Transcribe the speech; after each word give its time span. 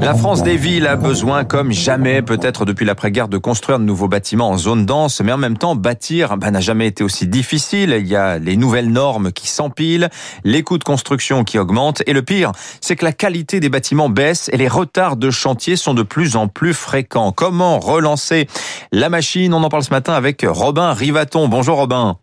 La 0.00 0.14
France 0.14 0.42
des 0.42 0.56
villes 0.56 0.86
a 0.86 0.96
besoin, 0.96 1.44
comme 1.44 1.72
jamais, 1.72 2.22
peut-être 2.22 2.64
depuis 2.64 2.86
l'après-guerre, 2.86 3.28
de 3.28 3.38
construire 3.38 3.78
de 3.78 3.84
nouveaux 3.84 4.08
bâtiments 4.08 4.50
en 4.50 4.56
zone 4.56 4.86
dense, 4.86 5.20
mais 5.20 5.32
en 5.32 5.36
même 5.36 5.58
temps, 5.58 5.74
bâtir 5.76 6.36
bah, 6.36 6.50
n'a 6.50 6.60
jamais 6.60 6.86
été 6.86 7.04
aussi 7.04 7.26
difficile. 7.26 7.94
Il 7.98 8.06
y 8.06 8.16
a 8.16 8.38
les 8.38 8.56
nouvelles 8.56 8.90
normes 8.90 9.30
qui 9.32 9.48
s'empilent, 9.48 10.08
les 10.44 10.62
coûts 10.62 10.78
de 10.78 10.84
construction 10.84 11.44
qui 11.44 11.58
augmentent, 11.58 12.02
et 12.06 12.12
le 12.12 12.22
pire, 12.22 12.52
c'est 12.80 12.96
que 12.96 13.04
la 13.04 13.12
qualité 13.12 13.60
des 13.60 13.68
bâtiments 13.68 14.08
baisse 14.08 14.48
et 14.52 14.56
les 14.56 14.68
retards 14.68 15.16
de 15.16 15.30
chantier 15.30 15.76
sont 15.76 15.94
de 15.94 16.02
plus 16.02 16.36
en 16.36 16.48
plus 16.48 16.74
fréquents. 16.74 17.32
Comment 17.32 17.78
relancer 17.78 18.48
la 18.92 19.10
machine? 19.10 19.52
On 19.52 19.62
en 19.62 19.68
parle 19.68 19.84
ce 19.84 19.90
matin 19.90 20.14
avec 20.14 20.46
Robin 20.48 20.92
Rivaton. 20.92 21.48
Bonjour 21.48 21.76
Robin. 21.76 22.16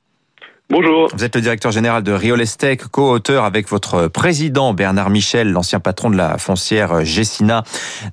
Bonjour. 0.72 1.10
Vous 1.14 1.26
êtes 1.26 1.36
le 1.36 1.42
directeur 1.42 1.74
général 1.74 2.02
de 2.02 2.14
Riolestec, 2.14 2.88
co-auteur 2.88 3.44
avec 3.44 3.68
votre 3.68 4.08
président 4.08 4.74
Bernard 4.74 5.10
Michel, 5.10 5.52
l'ancien 5.52 5.82
patron 5.82 6.10
de 6.10 6.16
la 6.16 6.38
foncière 6.38 7.04
Gessina, 7.04 7.66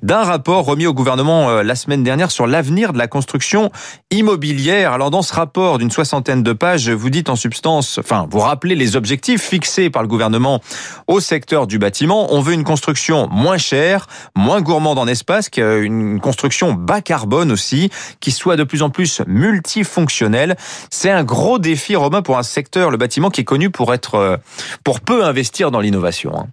d'un 0.02 0.24
rapport 0.24 0.64
remis 0.64 0.88
au 0.88 0.92
gouvernement 0.92 1.50
euh, 1.50 1.62
la 1.62 1.76
semaine 1.76 2.02
dernière 2.02 2.32
sur 2.32 2.48
l'avenir 2.48 2.92
de 2.92 2.98
la 2.98 3.06
construction 3.06 3.70
immobilière. 4.10 4.90
Alors 4.92 5.12
dans 5.12 5.22
ce 5.22 5.32
rapport 5.32 5.78
d'une 5.78 5.92
soixantaine 5.92 6.42
de 6.42 6.52
pages, 6.52 6.90
vous 6.90 7.10
dites 7.10 7.28
en 7.28 7.36
substance, 7.36 7.98
enfin 7.98 8.26
vous 8.28 8.40
rappelez 8.40 8.74
les 8.74 8.96
objectifs 8.96 9.42
fixés 9.42 9.88
par 9.88 10.02
le 10.02 10.08
gouvernement 10.08 10.60
au 11.06 11.20
secteur 11.20 11.68
du 11.68 11.78
bâtiment. 11.78 12.26
On 12.34 12.40
veut 12.40 12.54
une 12.54 12.64
construction 12.64 13.28
moins 13.30 13.58
chère, 13.58 14.08
moins 14.34 14.62
gourmande 14.62 14.98
en 14.98 15.06
espace, 15.06 15.48
une 15.56 16.18
construction 16.18 16.72
bas 16.72 17.02
carbone 17.02 17.52
aussi, 17.52 17.90
qui 18.18 18.32
soit 18.32 18.56
de 18.56 18.64
plus 18.64 18.82
en 18.82 18.90
plus 18.90 19.22
multifonctionnelle. 19.28 20.56
C'est 20.90 21.10
un 21.10 21.22
gros 21.22 21.60
défi, 21.60 21.94
Romain, 21.94 22.20
pour 22.20 22.36
un 22.36 22.47
secteur, 22.48 22.90
le 22.90 22.96
bâtiment, 22.96 23.30
qui 23.30 23.42
est 23.42 23.44
connu 23.44 23.70
pour 23.70 23.94
être, 23.94 24.14
euh, 24.16 24.36
pour 24.84 25.00
peu 25.00 25.24
investir 25.24 25.70
dans 25.70 25.80
l'innovation. 25.80 26.32
Hein. 26.34 26.46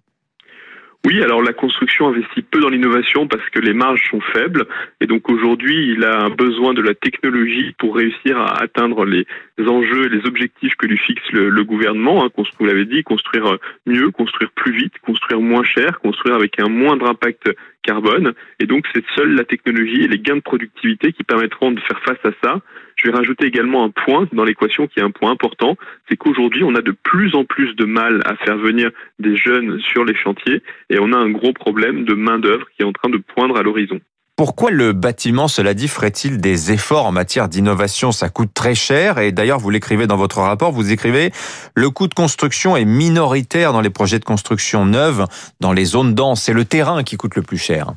Oui, 1.05 1.21
alors 1.21 1.43
la 1.43 1.53
construction 1.53 2.07
investit 2.07 2.41
peu 2.41 2.59
dans 2.59 2.69
l'innovation 2.69 3.27
parce 3.27 3.47
que 3.51 3.59
les 3.59 3.73
marges 3.73 4.09
sont 4.09 4.21
faibles 4.33 4.65
et 4.99 5.05
donc 5.05 5.29
aujourd'hui 5.29 5.91
il 5.91 6.03
a 6.03 6.29
besoin 6.29 6.73
de 6.73 6.81
la 6.81 6.95
technologie 6.95 7.75
pour 7.77 7.95
réussir 7.95 8.39
à 8.39 8.63
atteindre 8.63 9.05
les 9.05 9.27
enjeux 9.59 10.07
et 10.07 10.09
les 10.09 10.25
objectifs 10.25 10.73
que 10.75 10.87
lui 10.87 10.97
fixe 10.97 11.31
le, 11.31 11.63
gouvernement. 11.63 12.25
Hein, 12.25 12.29
vous 12.59 12.65
l'avez 12.65 12.85
dit, 12.85 13.03
construire 13.03 13.57
mieux, 13.85 14.09
construire 14.09 14.49
plus 14.55 14.75
vite, 14.75 14.93
construire 15.05 15.41
moins 15.41 15.63
cher, 15.63 15.99
construire 15.99 16.35
avec 16.35 16.59
un 16.59 16.69
moindre 16.69 17.07
impact 17.07 17.51
carbone. 17.85 18.33
Et 18.59 18.65
donc 18.65 18.85
c'est 18.93 19.03
seule 19.15 19.35
la 19.35 19.45
technologie 19.45 20.03
et 20.03 20.07
les 20.07 20.19
gains 20.19 20.37
de 20.37 20.41
productivité 20.41 21.13
qui 21.13 21.23
permettront 21.23 21.71
de 21.71 21.79
faire 21.81 21.99
face 22.01 22.25
à 22.25 22.31
ça. 22.43 22.61
Je 22.95 23.09
vais 23.09 23.15
rajouter 23.15 23.45
également 23.45 23.83
un 23.83 23.89
point 23.89 24.27
dans 24.33 24.43
l'équation 24.43 24.87
qui 24.87 24.99
est 24.99 25.03
un 25.03 25.11
point 25.11 25.31
important, 25.31 25.77
c'est 26.09 26.17
qu'aujourd'hui 26.17 26.63
on 26.63 26.75
a 26.75 26.81
de 26.81 26.91
plus 26.91 27.35
en 27.35 27.45
plus 27.45 27.75
de 27.75 27.85
mal 27.85 28.21
à 28.25 28.35
faire 28.37 28.57
venir 28.57 28.89
des 29.19 29.35
jeunes 29.35 29.79
sur 29.79 30.05
les 30.05 30.15
chantiers 30.15 30.61
et 30.89 30.97
on 30.99 31.11
a 31.13 31.17
un 31.17 31.29
gros 31.29 31.53
problème 31.53 32.05
de 32.05 32.13
main 32.13 32.39
d'œuvre 32.39 32.67
qui 32.75 32.81
est 32.81 32.85
en 32.85 32.93
train 32.93 33.09
de 33.09 33.17
poindre 33.17 33.57
à 33.57 33.63
l'horizon. 33.63 33.99
Pourquoi 34.37 34.69
le 34.69 34.91
bâtiment, 34.91 35.47
cela 35.47 35.73
dit, 35.73 35.87
ferait-il 35.87 36.41
des 36.41 36.73
efforts 36.73 37.05
en 37.05 37.13
matière 37.13 37.47
d'innovation? 37.47 38.11
Ça 38.11 38.27
coûte 38.27 38.53
très 38.53 38.75
cher 38.75 39.17
et 39.17 39.31
d'ailleurs, 39.31 39.59
vous 39.59 39.69
l'écrivez 39.69 40.07
dans 40.07 40.17
votre 40.17 40.41
rapport, 40.41 40.73
vous 40.73 40.91
écrivez 40.91 41.31
le 41.73 41.89
coût 41.89 42.09
de 42.09 42.13
construction 42.13 42.75
est 42.75 42.83
minoritaire 42.83 43.71
dans 43.71 43.79
les 43.79 43.89
projets 43.89 44.19
de 44.19 44.25
construction 44.25 44.85
neuve, 44.85 45.25
dans 45.61 45.71
les 45.71 45.85
zones 45.85 46.13
denses. 46.13 46.41
C'est 46.41 46.53
le 46.53 46.65
terrain 46.65 47.03
qui 47.03 47.15
coûte 47.15 47.35
le 47.35 47.43
plus 47.43 47.57
cher. 47.57 47.93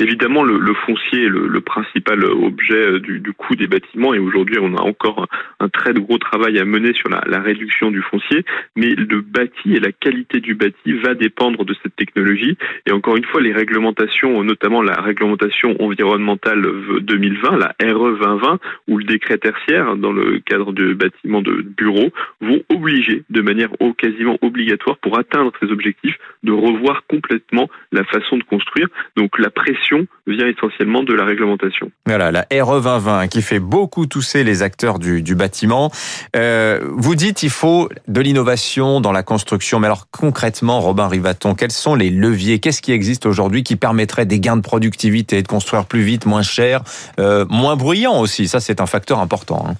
Évidemment, 0.00 0.42
le, 0.42 0.58
le 0.58 0.74
foncier 0.74 1.26
est 1.26 1.28
le, 1.28 1.60
principal 1.60 2.24
objet 2.24 2.74
euh, 2.74 2.98
du, 2.98 3.20
du 3.20 3.32
coût 3.32 3.54
des 3.54 3.68
bâtiments 3.68 4.12
et 4.12 4.18
aujourd'hui, 4.18 4.58
on 4.60 4.74
a 4.74 4.82
encore 4.82 5.28
un, 5.60 5.68
très 5.68 5.94
gros 5.94 6.18
travail 6.18 6.58
à 6.58 6.64
mener 6.64 6.92
sur 6.94 7.08
la, 7.08 7.22
la, 7.28 7.40
réduction 7.40 7.92
du 7.92 8.02
foncier, 8.02 8.44
mais 8.74 8.88
le 8.88 9.20
bâti 9.20 9.74
et 9.74 9.78
la 9.78 9.92
qualité 9.92 10.40
du 10.40 10.56
bâti 10.56 10.94
va 10.94 11.14
dépendre 11.14 11.64
de 11.64 11.74
cette 11.80 11.94
technologie. 11.94 12.58
Et 12.86 12.92
encore 12.92 13.16
une 13.16 13.24
fois, 13.24 13.40
les 13.40 13.52
réglementations, 13.52 14.42
notamment 14.42 14.82
la 14.82 15.00
réglementation 15.00 15.80
environnementale 15.80 16.66
2020, 17.00 17.56
la 17.56 17.74
RE 17.80 18.18
2020, 18.18 18.58
ou 18.88 18.98
le 18.98 19.04
décret 19.04 19.38
tertiaire 19.38 19.96
dans 19.96 20.12
le 20.12 20.40
cadre 20.40 20.72
du 20.72 20.94
bâtiment 20.96 21.40
de 21.40 21.62
bureau, 21.62 22.10
vont 22.40 22.62
obliger 22.68 23.22
de 23.30 23.42
manière 23.42 23.70
quasiment 23.96 24.38
obligatoire 24.42 24.96
pour 24.98 25.18
atteindre 25.18 25.52
ces 25.60 25.70
objectifs 25.70 26.18
de 26.42 26.50
revoir 26.50 27.04
complètement 27.06 27.70
la 27.92 28.02
façon 28.04 28.38
de 28.38 28.44
construire. 28.44 28.88
Donc 29.16 29.38
la 29.38 29.50
pression 29.50 29.83
vient 30.26 30.46
essentiellement 30.46 31.02
de 31.02 31.12
la 31.12 31.24
réglementation. 31.24 31.90
Voilà, 32.06 32.30
la 32.30 32.46
RE 32.62 32.80
2020 32.80 33.28
qui 33.28 33.42
fait 33.42 33.58
beaucoup 33.58 34.06
tousser 34.06 34.44
les 34.44 34.62
acteurs 34.62 34.98
du, 34.98 35.34
bâtiment. 35.34 35.90
Euh, 36.36 36.80
vous 36.92 37.14
dites 37.14 37.42
il 37.42 37.50
faut 37.50 37.88
de 38.08 38.20
l'innovation 38.20 39.00
dans 39.00 39.12
la 39.12 39.22
construction, 39.22 39.80
mais 39.80 39.86
alors 39.86 40.06
concrètement, 40.10 40.80
Robin 40.80 41.08
Rivaton, 41.08 41.54
quels 41.54 41.72
sont 41.72 41.94
les 41.94 42.10
leviers? 42.10 42.58
Qu'est-ce 42.60 42.82
qui 42.82 42.92
existe 42.92 43.26
aujourd'hui 43.26 43.62
qui 43.62 43.76
permettrait 43.76 44.26
des 44.26 44.40
gains 44.40 44.56
de 44.56 44.62
productivité, 44.62 45.42
de 45.42 45.48
construire 45.48 45.86
plus 45.86 46.02
vite, 46.02 46.26
moins 46.26 46.42
cher, 46.42 46.82
euh, 47.18 47.44
moins 47.48 47.76
bruyant 47.76 48.20
aussi? 48.20 48.48
Ça, 48.48 48.60
c'est 48.60 48.80
un 48.80 48.86
facteur 48.86 49.18
important. 49.18 49.66
Hein 49.68 49.74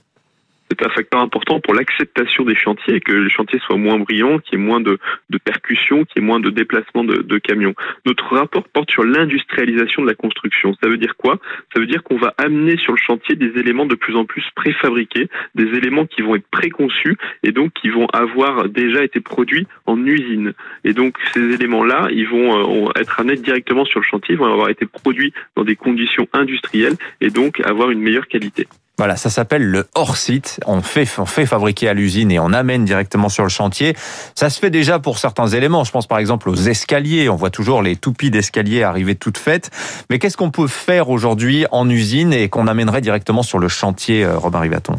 c'est 0.79 0.87
un 0.87 0.91
facteur 0.91 1.21
important 1.21 1.61
pour 1.61 1.75
l'acceptation 1.75 2.45
des 2.45 2.55
chantiers 2.55 2.97
et 2.97 3.01
que 3.01 3.13
les 3.13 3.31
chantiers 3.31 3.61
soient 3.61 3.77
moins 3.77 3.99
brillants, 3.99 4.39
qu'il 4.39 4.59
y 4.59 4.63
ait 4.63 4.65
moins 4.65 4.81
de, 4.81 4.99
percussions, 5.45 6.05
qu'il 6.05 6.23
y 6.23 6.25
ait 6.25 6.27
moins 6.27 6.41
de 6.41 6.51
déplacements 6.51 7.05
de, 7.05 7.17
de 7.17 7.39
camions. 7.39 7.75
Notre 8.07 8.37
rapport 8.37 8.65
porte 8.65 8.91
sur 8.91 9.05
l'industrialisation 9.05 10.03
de 10.03 10.07
la 10.07 10.15
construction. 10.15 10.75
Ça 10.83 10.89
veut 10.89 10.97
dire 10.97 11.17
quoi? 11.17 11.39
Ça 11.73 11.81
veut 11.81 11.87
dire 11.87 12.03
qu'on 12.03 12.17
va 12.17 12.35
amener 12.39 12.77
sur 12.77 12.93
le 12.93 12.99
chantier 12.99 13.37
des 13.37 13.59
éléments 13.59 13.87
de 13.87 13.95
plus 13.95 14.17
en 14.17 14.25
plus 14.25 14.45
préfabriqués, 14.55 15.29
des 15.55 15.77
éléments 15.77 16.07
qui 16.07 16.23
vont 16.23 16.35
être 16.37 16.49
préconçus 16.51 17.17
et 17.43 17.53
donc 17.53 17.73
qui 17.75 17.91
vont 17.91 18.07
avoir 18.13 18.69
déjà 18.69 19.05
été 19.05 19.21
produits 19.21 19.67
en 19.87 20.05
usine. 20.05 20.53
Et 20.85 20.93
donc 20.93 21.19
ces 21.33 21.41
éléments-là, 21.41 22.09
ils 22.11 22.29
vont 22.29 22.87
euh, 22.87 22.93
être 22.97 23.21
amenés 23.21 23.37
directement 23.37 23.85
sur 23.85 24.01
le 24.01 24.05
chantier, 24.05 24.35
ils 24.35 24.39
vont 24.39 24.53
avoir 24.53 24.71
été 24.71 24.87
produits 24.87 25.33
dans 25.57 25.65
des 25.65 25.77
conditions 25.77 26.29
industrielles 26.33 26.97
et 27.21 27.31
donc 27.31 27.61
avoir 27.61 27.91
une 27.91 28.01
meilleure 28.01 28.29
qualité. 28.29 28.67
Voilà, 28.97 29.17
ça 29.17 29.29
s'appelle 29.29 29.65
le 29.65 29.89
hors-site. 29.97 30.61
On 30.67 30.81
fait, 30.81 31.09
on 31.19 31.27
fait 31.27 31.47
fabriquer 31.47 31.89
à 31.89 31.95
l'usine 31.95 32.31
et 32.31 32.39
on 32.39 32.53
amène 32.53 32.85
directement 32.85 33.29
sur 33.29 33.43
le 33.43 33.49
chantier. 33.49 33.97
Ça 34.37 34.51
se 34.51 34.61
fait 34.61 34.71
déjà 34.71 35.01
pour 35.01 35.19
certains 35.19 35.49
éléments. 35.49 35.83
Je 35.83 35.91
pense 35.91 36.07
par 36.07 36.19
exemple 36.19 36.49
aux 36.49 36.55
escaliers. 36.55 37.29
On 37.29 37.35
voit 37.35 37.51
toujours 37.51 37.83
les 37.83 37.97
toupies 37.97 38.31
d'escaliers 38.31 38.85
arriver 38.85 39.17
toutes 39.17 39.39
faites. 39.39 39.71
Mais 40.11 40.21
qu'est-ce 40.21 40.37
qu'on 40.37 40.53
peut 40.53 40.69
faire 40.69 41.11
aujourd'hui 41.11 41.67
en 41.73 41.91
usine 41.91 42.33
et 42.33 42.49
qu'on 42.49 42.69
amènerait 42.69 43.01
directement 43.01 43.43
sur 43.43 43.59
le 43.59 43.67
chantier, 43.67 44.25
euh, 44.25 44.39
Robin 44.39 44.61
Rivaton? 44.61 44.97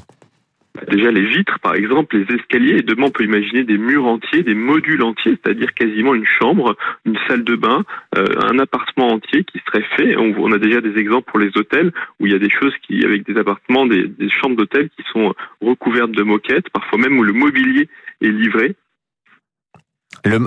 Déjà 0.89 1.11
les 1.11 1.25
vitres, 1.25 1.59
par 1.59 1.75
exemple, 1.75 2.17
les 2.17 2.35
escaliers, 2.35 2.77
et 2.77 2.81
demain 2.81 3.07
on 3.07 3.11
peut 3.11 3.23
imaginer 3.23 3.63
des 3.63 3.77
murs 3.77 4.05
entiers, 4.05 4.43
des 4.43 4.55
modules 4.55 5.01
entiers, 5.03 5.37
c'est-à-dire 5.43 5.73
quasiment 5.73 6.13
une 6.13 6.25
chambre, 6.25 6.75
une 7.05 7.17
salle 7.27 7.43
de 7.43 7.55
bain, 7.55 7.83
euh, 8.17 8.25
un 8.43 8.59
appartement 8.59 9.07
entier 9.07 9.43
qui 9.43 9.61
serait 9.65 9.85
fait. 9.95 10.15
On, 10.17 10.51
a 10.51 10.57
déjà 10.57 10.81
des 10.81 10.97
exemples 10.99 11.29
pour 11.29 11.39
les 11.39 11.51
hôtels 11.55 11.91
où 12.19 12.27
il 12.27 12.31
y 12.31 12.35
a 12.35 12.39
des 12.39 12.49
choses 12.49 12.73
qui, 12.85 13.03
avec 13.05 13.25
des 13.25 13.37
appartements, 13.37 13.85
des, 13.85 14.07
des 14.07 14.29
chambres 14.29 14.55
d'hôtel 14.55 14.89
qui 14.89 15.03
sont 15.11 15.33
recouvertes 15.61 16.11
de 16.11 16.23
moquettes, 16.23 16.69
parfois 16.69 16.99
même 16.99 17.17
où 17.17 17.23
le 17.23 17.33
mobilier 17.33 17.87
est 18.21 18.29
livré. 18.29 18.75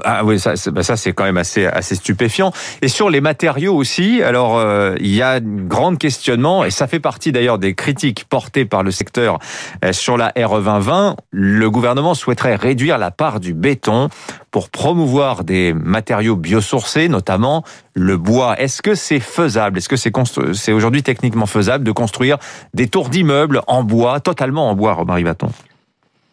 Ah 0.05 0.25
oui, 0.25 0.39
ça, 0.39 0.55
bah 0.72 0.83
ça 0.83 0.97
c'est 0.97 1.12
quand 1.12 1.25
même 1.25 1.37
assez 1.37 1.66
assez 1.66 1.94
stupéfiant. 1.94 2.53
Et 2.83 2.89
sur 2.89 3.11
les 3.11 3.21
matériaux 3.21 3.75
aussi, 3.75 4.22
alors 4.22 4.59
euh, 4.59 4.97
il 5.00 5.15
y 5.15 5.22
a 5.22 5.33
un 5.33 5.41
grand 5.41 5.97
questionnement 5.97 6.65
et 6.65 6.71
ça 6.71 6.87
fait 6.87 7.00
partie 7.00 7.33
d'ailleurs 7.33 7.59
des 7.59 7.75
critiques 7.75 8.25
portées 8.25 8.65
par 8.65 8.83
le 8.83 8.91
secteur 8.91 9.39
euh, 9.84 9.93
sur 9.93 10.16
la 10.16 10.33
RE 10.37 10.61
2020. 10.62 11.16
Le 11.31 11.71
gouvernement 11.71 12.15
souhaiterait 12.15 12.56
réduire 12.56 12.99
la 12.99 13.11
part 13.11 13.41
du 13.41 13.55
béton 13.55 14.09
pour 14.50 14.71
promouvoir 14.71 15.44
des 15.44 15.75
matériaux 15.75 16.37
biosourcés, 16.37 17.09
notamment 17.09 17.65
le 17.95 18.16
bois. 18.16 18.59
Est-ce 18.59 18.83
que 18.83 18.95
c'est 18.95 19.21
faisable? 19.21 19.78
Est-ce 19.78 19.89
que 19.89 19.97
c'est 19.97 20.12
c'est 20.55 20.72
aujourd'hui 20.72 21.03
techniquement 21.03 21.47
faisable 21.47 21.84
de 21.84 21.93
construire 21.93 22.39
des 22.75 22.89
tours 22.89 23.09
d'immeubles 23.09 23.60
en 23.66 23.84
bois, 23.84 24.21
totalement 24.21 24.71
en 24.71 24.75
bois, 24.75 24.95
Robin 24.95 25.15
Rivaton? 25.15 25.50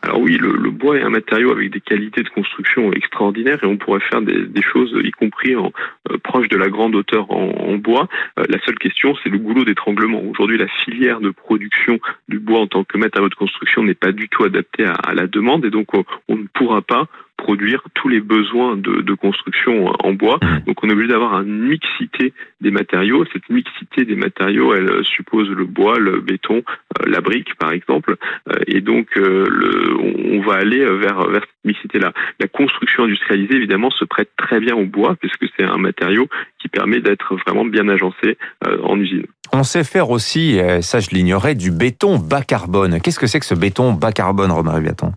Alors 0.06 0.22
oui, 0.22 0.38
le, 0.38 0.70
bois 0.70 0.98
est 0.98 1.02
un 1.02 1.10
matériau 1.10 1.52
avec 1.52 1.72
des 1.72 1.82
qualités 1.82 2.22
de 2.22 2.30
construction 2.30 2.94
extraordinaires 2.94 3.64
et 3.64 3.66
on 3.66 3.78
pourrait 3.78 4.02
faire 4.02 4.22
des, 4.22 4.62
choses, 4.62 4.96
y 5.04 5.12
compris 5.12 5.56
en, 5.56 5.72
euh, 6.12 6.18
proche 6.20 6.48
de 6.48 6.58
la 6.58 6.70
grande 6.70 6.96
hauteur 6.96 7.32
en, 7.32 7.76
bois. 7.78 8.08
Euh, 8.40 8.44
la 8.48 8.60
seule 8.66 8.78
question, 8.78 9.16
c'est 9.24 9.30
le 9.30 9.40
goulot 9.40 9.66
d'étranglement. 9.66 10.22
Aujourd'hui, 10.22 10.58
la 10.58 10.68
filière 10.68 11.22
de 11.22 11.32
production 11.32 12.00
du 12.30 12.40
bois 12.40 12.60
en 12.60 12.68
tant 12.68 12.84
que 12.84 12.98
matériau 12.98 13.30
de 13.30 13.36
construction 13.36 13.84
n'est 13.84 13.96
pas 13.96 14.12
du 14.12 14.30
tout 14.30 14.44
adaptée 14.44 14.86
à, 14.86 15.14
la 15.14 15.26
demande 15.26 15.66
et 15.66 15.72
donc 15.72 15.88
on 15.94 16.36
ne 16.36 16.46
pourra 16.54 16.82
pas 16.82 17.08
produire 17.38 17.84
tous 17.94 18.08
les 18.08 18.22
besoins 18.22 18.76
de, 18.76 19.02
de, 19.02 19.14
construction 19.14 19.94
en 20.04 20.14
bois. 20.14 20.40
Mmh. 20.42 20.60
Donc 20.68 20.84
on 20.84 20.90
est 20.90 20.94
obligé 20.94 21.12
d'avoir 21.12 21.42
une 21.42 21.68
mixité 21.68 22.34
des 22.62 22.72
matériaux. 22.72 23.26
Cette 23.34 23.50
mixité 23.50 24.06
des 24.06 24.16
matériaux, 24.16 24.74
elle 24.74 25.04
suppose 25.04 25.50
le 25.50 25.66
bois, 25.66 26.00
le 26.00 26.22
béton, 26.22 26.64
euh, 27.00 27.06
la 27.08 27.22
brique 27.22 27.56
par 27.56 27.72
exemple. 27.72 28.16
Euh, 28.50 28.56
et 28.68 28.82
donc 28.82 29.08
euh, 29.18 29.46
le, 29.50 30.38
on 30.38 30.42
va 30.42 30.56
aller 30.56 30.84
vers, 30.86 31.28
vers 31.30 31.42
cette 31.42 31.66
mixité-là. 31.66 32.14
La 32.40 32.48
construction 32.48 33.04
industrialisée, 33.04 33.56
évidemment, 33.56 33.92
se 33.92 34.06
prête 34.06 34.30
très 34.38 34.60
bien 34.60 34.76
au 34.76 34.86
bois 34.86 35.16
puisque 35.16 35.46
c'est 35.58 35.66
un 35.66 35.78
matériau 35.78 36.28
qui 36.60 36.68
permet 36.68 37.00
d'être 37.00 37.36
vraiment 37.46 37.66
bien 37.66 37.88
agencé 37.90 38.38
en 38.84 39.00
usine. 39.00 39.26
On 39.54 39.64
sait 39.64 39.84
faire 39.84 40.10
aussi, 40.10 40.60
ça 40.82 41.00
je 41.00 41.10
l'ignorais, 41.12 41.54
du 41.54 41.72
béton 41.72 42.18
bas 42.18 42.42
carbone. 42.42 43.00
Qu'est-ce 43.00 43.20
que 43.20 43.28
c'est 43.28 43.40
que 43.40 43.46
ce 43.46 43.54
béton 43.54 43.94
bas 43.94 44.12
carbone, 44.12 44.52
Romain 44.52 44.74
Riviaton? 44.74 45.14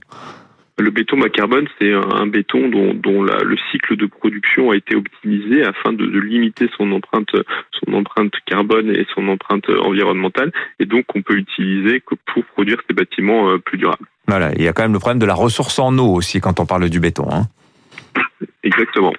Le 0.79 0.91
béton 0.91 1.19
bas 1.19 1.29
carbone, 1.29 1.67
c'est 1.79 1.93
un 1.93 2.27
béton 2.27 2.69
dont, 2.69 2.95
dont 2.95 3.25
la, 3.25 3.39
le 3.41 3.57
cycle 3.73 3.97
de 3.97 4.07
production 4.07 4.71
a 4.71 4.77
été 4.77 4.95
optimisé 4.95 5.65
afin 5.65 5.93
de, 5.93 6.07
de, 6.07 6.21
limiter 6.21 6.71
son 6.77 6.93
empreinte, 6.93 7.31
son 7.73 7.95
empreinte 7.95 8.33
carbone 8.47 8.91
et 8.91 9.05
son 9.15 9.27
empreinte 9.29 9.69
environnementale, 9.69 10.53
et 10.79 10.87
donc 10.87 11.05
on 11.17 11.23
peut 11.23 11.37
utiliser 11.37 12.01
pour 12.01 12.45
produire 12.45 12.79
ces 12.87 12.95
bâtiments 12.95 13.51
euh, 13.51 13.59
plus 13.59 13.77
durables. 13.79 14.07
Voilà, 14.29 14.53
il 14.55 14.63
y 14.63 14.69
a 14.69 14.73
quand 14.73 14.83
même 14.83 14.93
le 14.93 14.99
problème 14.99 15.19
de 15.19 15.27
la 15.27 15.35
ressource 15.35 15.79
en 15.79 15.97
eau 15.99 16.15
aussi 16.15 16.41
quand 16.41 16.61
on 16.61 16.67
parle 16.67 16.89
du 16.89 17.01
béton. 17.01 17.27
Hein. 17.33 17.49
Exactement. 18.63 19.13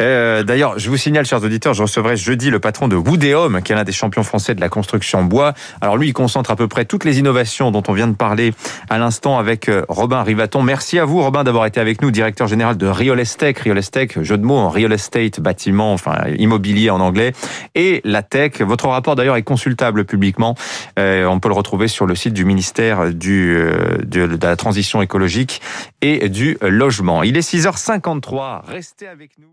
Euh, 0.00 0.42
D'ailleurs, 0.42 0.78
je 0.78 0.90
vous 0.90 0.96
signale, 0.96 1.26
chers 1.26 1.42
auditeurs, 1.42 1.74
je 1.74 1.82
recevrai 1.82 2.16
jeudi 2.16 2.50
le 2.50 2.60
patron 2.60 2.88
de 2.88 2.96
Woodéum, 2.96 3.62
qui 3.62 3.72
est 3.72 3.74
l'un 3.74 3.84
des 3.84 3.92
champions 3.92 4.22
français 4.22 4.54
de 4.54 4.60
la 4.60 4.68
construction 4.68 5.24
bois. 5.24 5.54
Alors 5.80 5.96
lui, 5.96 6.08
il 6.08 6.12
concentre 6.12 6.50
à 6.50 6.56
peu 6.56 6.68
près 6.68 6.84
toutes 6.84 7.04
les 7.04 7.18
innovations 7.18 7.70
dont 7.70 7.82
on 7.88 7.92
vient 7.92 8.08
de 8.08 8.14
parler 8.14 8.52
à 8.90 8.98
l'instant 8.98 9.38
avec 9.38 9.68
euh, 9.68 9.84
Robin 9.88 10.22
Rivaton. 10.22 10.62
Merci 10.62 10.98
à 10.98 11.04
vous, 11.04 11.20
Robin, 11.22 11.44
d'avoir 11.44 11.66
été 11.66 11.80
avec 11.80 12.02
nous, 12.02 12.10
directeur 12.10 12.46
général 12.46 12.76
de. 12.76 12.86
Real 12.86 13.20
Estate, 13.20 14.22
jeu 14.22 14.38
de 14.38 14.44
mots 14.44 14.56
en 14.56 14.68
Real 14.68 14.92
Estate, 14.92 15.40
bâtiment, 15.40 15.92
enfin 15.92 16.16
immobilier 16.38 16.90
en 16.90 17.00
anglais, 17.00 17.32
et 17.74 18.00
la 18.04 18.22
tech. 18.22 18.60
Votre 18.60 18.88
rapport 18.88 19.16
d'ailleurs 19.16 19.36
est 19.36 19.42
consultable 19.42 20.04
publiquement. 20.04 20.54
Euh, 20.98 21.26
on 21.26 21.40
peut 21.40 21.48
le 21.48 21.54
retrouver 21.54 21.88
sur 21.88 22.06
le 22.06 22.14
site 22.14 22.34
du 22.34 22.44
ministère 22.44 23.12
du, 23.12 23.56
euh, 23.56 23.98
de, 24.04 24.26
de 24.26 24.46
la 24.46 24.56
transition 24.56 25.02
écologique 25.02 25.60
et 26.02 26.28
du 26.28 26.58
logement. 26.60 27.22
Il 27.22 27.36
est 27.36 27.48
6h53. 27.48 28.62
Restez 28.66 29.08
avec 29.08 29.30
nous. 29.38 29.48